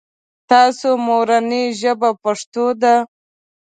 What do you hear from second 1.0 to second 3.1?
مورنۍ ژبه پښتو ده؟